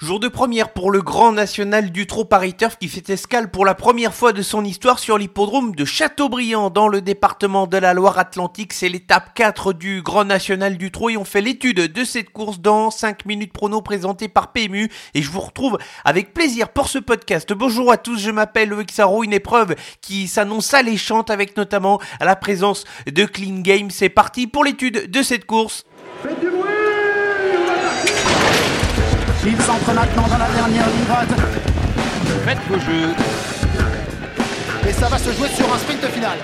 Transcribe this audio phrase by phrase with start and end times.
[0.00, 3.64] Jour de première pour le Grand National du Trot Paris Turf qui fait escale pour
[3.64, 7.94] la première fois de son histoire sur l'hippodrome de Châteaubriand dans le département de la
[7.94, 8.74] Loire-Atlantique.
[8.74, 12.60] C'est l'étape 4 du Grand National du Trot et on fait l'étude de cette course
[12.60, 17.00] dans 5 minutes prono présentée par PMU et je vous retrouve avec plaisir pour ce
[17.00, 17.52] podcast.
[17.52, 22.84] Bonjour à tous, je m'appelle Loïc une épreuve qui s'annonce alléchante avec notamment la présence
[23.12, 23.90] de Clean Game.
[23.90, 25.84] C'est parti pour l'étude de cette course.
[29.46, 31.28] Il s'entre maintenant dans la dernière ligne droite.
[32.44, 33.14] Faites vos jeux.
[34.88, 36.38] Et ça va se jouer sur un sprint final.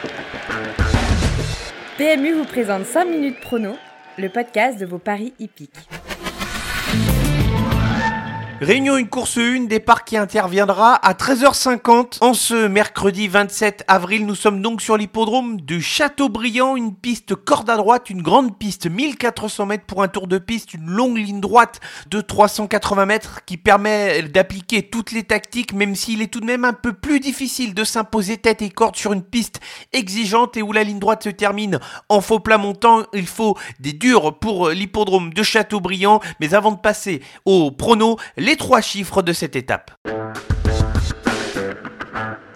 [1.99, 3.77] PMU vous présente 5 minutes prono,
[4.17, 5.75] le podcast de vos paris hippiques.
[8.65, 14.25] Réunion une course 1, départ qui interviendra à 13h50 en ce mercredi 27 avril.
[14.25, 18.87] Nous sommes donc sur l'hippodrome de Châteaubriand, une piste corde à droite, une grande piste
[18.87, 23.59] 1400 mètres pour un tour de piste, une longue ligne droite de 380 mètres qui
[23.59, 27.75] permet d'appliquer toutes les tactiques, même s'il est tout de même un peu plus difficile
[27.75, 29.61] de s'imposer tête et corde sur une piste
[29.93, 33.03] exigeante et où la ligne droite se termine en faux plat montant.
[33.13, 36.21] Il faut des durs pour l'hippodrome de Châteaubriand.
[36.41, 39.91] Mais avant de passer au prono, les trois chiffres de cette étape.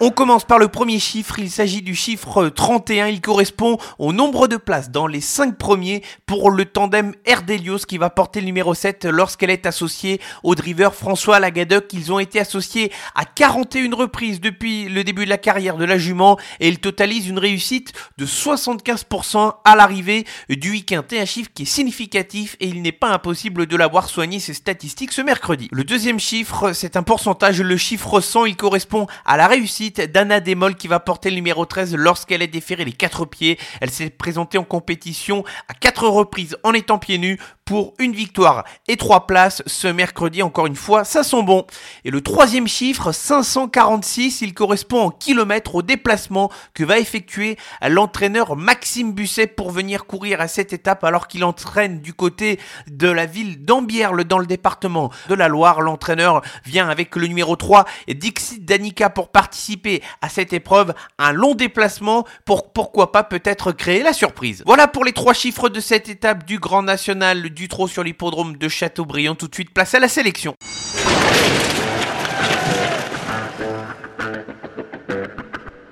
[0.01, 4.47] On commence par le premier chiffre, il s'agit du chiffre 31, il correspond au nombre
[4.47, 8.73] de places dans les 5 premiers pour le tandem Erdelios qui va porter le numéro
[8.73, 11.91] 7 lorsqu'elle est associée au driver François Lagadec.
[11.91, 15.97] Ils ont été associés à 41 reprises depuis le début de la carrière de la
[15.97, 21.03] jument et ils totalisent une réussite de 75% à l'arrivée du week-end.
[21.11, 25.11] un chiffre qui est significatif et il n'est pas impossible de l'avoir soigné ses statistiques
[25.11, 25.67] ce mercredi.
[25.73, 30.39] Le deuxième chiffre, c'est un pourcentage, le chiffre 100, il correspond à la réussite d'Anna
[30.39, 33.57] Demol qui va porter le numéro 13 lorsqu'elle est déférée les quatre pieds.
[33.81, 38.63] Elle s'est présentée en compétition à quatre reprises en étant pieds nus pour une victoire
[38.87, 40.41] et trois places ce mercredi.
[40.41, 41.67] Encore une fois, ça sent bon.
[42.03, 48.55] Et le troisième chiffre, 546, il correspond en kilomètres au déplacement que va effectuer l'entraîneur
[48.55, 53.27] Maxime Busset pour venir courir à cette étape alors qu'il entraîne du côté de la
[53.27, 55.81] ville d'Ambierle dans le département de la Loire.
[55.81, 60.95] L'entraîneur vient avec le numéro 3 et Dixit Danica pour participer à cette épreuve.
[61.19, 64.63] Un long déplacement pour pourquoi pas peut-être créer la surprise.
[64.65, 68.55] Voilà pour les trois chiffres de cette étape du Grand National du trot sur l'hippodrome
[68.55, 69.35] de Châteaubriand.
[69.35, 70.55] Tout de suite, place à la sélection.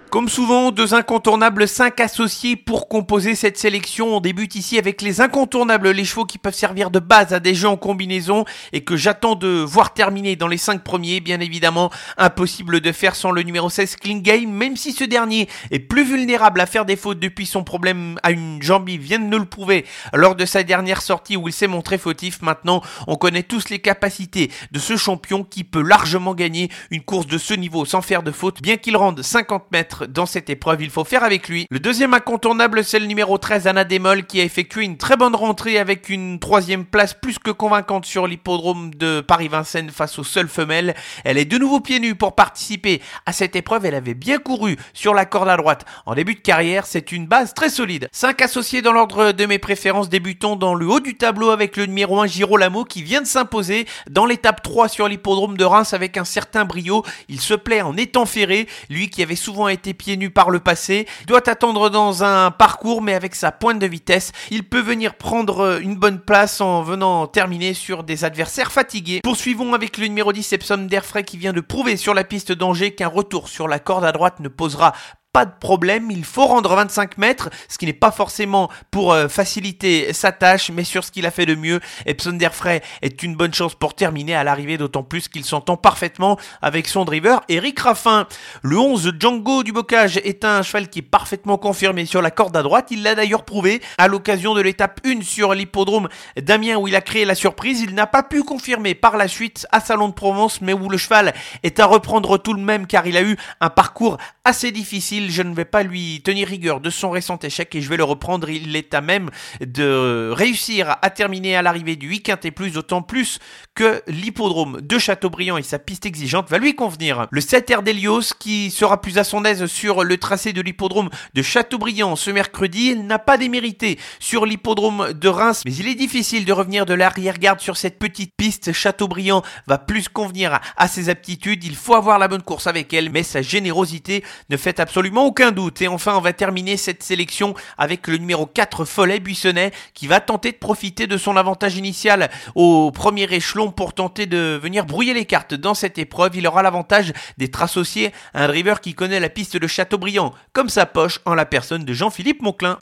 [0.10, 4.16] Comme souvent, deux incontournables, cinq associés pour composer cette sélection.
[4.16, 7.54] On débute ici avec les incontournables, les chevaux qui peuvent servir de base à des
[7.54, 11.20] jeux en combinaison et que j'attends de voir terminer dans les cinq premiers.
[11.20, 15.80] Bien évidemment, impossible de faire sans le numéro 16 Clean même si ce dernier est
[15.80, 18.88] plus vulnérable à faire des fautes depuis son problème à une jambe.
[18.88, 21.98] Il vient de nous le prouver lors de sa dernière sortie où il s'est montré
[21.98, 22.42] fautif.
[22.42, 27.28] Maintenant, on connaît tous les capacités de ce champion qui peut largement gagner une course
[27.28, 30.82] de ce niveau sans faire de faute, bien qu'il rende 50 mètres dans cette épreuve,
[30.82, 31.66] il faut faire avec lui.
[31.70, 35.36] Le deuxième incontournable, c'est le numéro 13, Anna Demol, qui a effectué une très bonne
[35.36, 40.48] rentrée avec une troisième place plus que convaincante sur l'hippodrome de Paris-Vincennes face aux seules
[40.48, 40.96] femelles.
[41.24, 43.86] Elle est de nouveau pieds nus pour participer à cette épreuve.
[43.86, 46.86] Elle avait bien couru sur la corde à droite en début de carrière.
[46.86, 48.10] C'est une base très solide.
[48.12, 50.10] Cinq associés dans l'ordre de mes préférences.
[50.10, 53.88] Débutons dans le haut du tableau avec le numéro 1, Girolamo, qui vient de s'imposer
[54.10, 57.04] dans l'étape 3 sur l'hippodrome de Reims avec un certain brio.
[57.30, 58.68] Il se plaît en étant ferré.
[58.90, 63.02] Lui qui avait souvent été pieds nus par le passé, doit attendre dans un parcours
[63.02, 66.82] mais avec sa pointe de vitesse, il peut venir prendre euh, une bonne place en
[66.82, 69.22] venant terminer sur des adversaires fatigués.
[69.24, 72.94] Poursuivons avec le numéro 10 Epsom d'Airfray qui vient de prouver sur la piste d'Angers
[72.96, 74.94] qu'un retour sur la corde à droite ne posera
[75.38, 79.28] pas de problème, il faut rendre 25 mètres, ce qui n'est pas forcément pour euh,
[79.28, 81.80] faciliter sa tâche, mais sur ce qu'il a fait de mieux.
[82.08, 86.40] Epson Derfray est une bonne chance pour terminer à l'arrivée, d'autant plus qu'il s'entend parfaitement
[86.64, 88.26] avec son driver Eric Raffin.
[88.64, 92.58] Le 11 Django du Bocage est un cheval qui est parfaitement confirmé sur la corde
[92.58, 96.10] à droite, il l'a d'ailleurs prouvé à l'occasion de l'étape 1 sur l'hippodrome
[96.42, 99.68] d'Amiens où il a créé la surprise, il n'a pas pu confirmer par la suite
[99.72, 103.06] à Salon de Provence, mais où le cheval est à reprendre tout le même car
[103.06, 106.90] il a eu un parcours assez difficile je ne vais pas lui tenir rigueur de
[106.90, 108.50] son récent échec et je vais le reprendre.
[108.50, 109.30] Il est à même
[109.60, 113.40] de réussir à terminer à l'arrivée du week-end et plus, d'autant plus
[113.76, 117.28] que l'hippodrome de Châteaubriand et sa piste exigeante va lui convenir.
[117.32, 121.42] Le 7 Erdelios qui sera plus à son aise sur le tracé de l'hippodrome de
[121.42, 126.54] Châteaubriand ce mercredi, n'a pas démérité sur l'hippodrome de Reims, mais il est difficile de
[126.54, 128.72] revenir de l'arrière-garde sur cette petite piste.
[128.74, 133.10] Châteaubriand va plus convenir à ses aptitudes, il faut avoir la bonne course avec elle,
[133.10, 135.82] mais sa générosité ne fait absolument aucun doute.
[135.82, 140.20] Et enfin, on va terminer cette sélection avec le numéro 4 Follet Buissonnet qui va
[140.20, 145.14] tenter de profiter de son avantage initial au premier échelon pour tenter de venir brouiller
[145.14, 146.36] les cartes dans cette épreuve.
[146.36, 150.70] Il aura l'avantage d'être associé à un driver qui connaît la piste de Châteaubriand comme
[150.70, 152.78] sa poche en la personne de Jean-Philippe Monclin.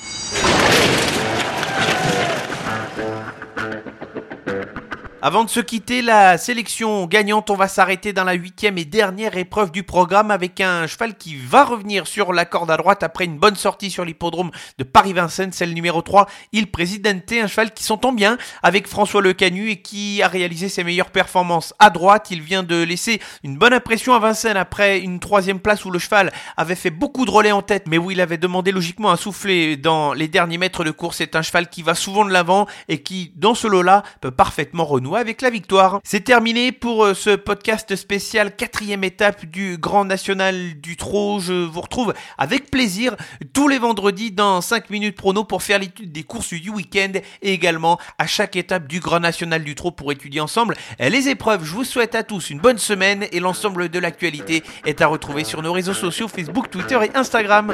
[5.27, 9.36] Avant de se quitter, la sélection gagnante, on va s'arrêter dans la huitième et dernière
[9.38, 13.25] épreuve du programme avec un cheval qui va revenir sur la corde à droite après
[13.25, 17.74] une bonne sortie sur l'hippodrome de Paris-Vincennes, c'est le numéro 3, Il Presidente, un cheval
[17.74, 21.89] qui s'entend bien avec François Le Canu et qui a réalisé ses meilleures performances à
[21.89, 22.27] droite.
[22.30, 25.98] Il vient de laisser une bonne impression à Vincennes après une troisième place où le
[25.98, 29.18] cheval avait fait beaucoup de relais en tête, mais où il avait demandé logiquement un
[29.18, 31.18] souffler dans les derniers mètres de course.
[31.18, 34.86] C'est un cheval qui va souvent de l'avant et qui, dans ce lot-là, peut parfaitement
[34.86, 36.00] renouer avec la victoire.
[36.03, 41.39] C'est terminé pour euh, ce podcast spécial quatrième étape du Grand National du Trot.
[41.39, 43.15] Je vous retrouve avec plaisir
[43.53, 47.53] tous les vendredis dans 5 minutes prono pour faire l'étude des courses du week-end et
[47.53, 51.63] également à chaque étape du Grand National du Trot pour étudier ensemble les épreuves.
[51.63, 55.44] Je vous souhaite à tous une bonne semaine et l'ensemble de l'actualité est à retrouver
[55.44, 57.73] sur nos réseaux sociaux Facebook, Twitter et Instagram.